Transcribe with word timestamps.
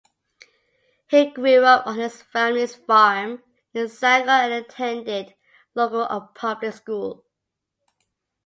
He 1.09 1.29
grew 1.29 1.57
up 1.63 1.85
on 1.85 1.99
his 1.99 2.23
family's 2.23 2.73
farm 2.75 3.43
near 3.71 3.87
Sanger 3.87 4.31
and 4.31 4.51
attended 4.51 5.35
local 5.75 6.07
public 6.33 6.73
schools. 6.73 7.21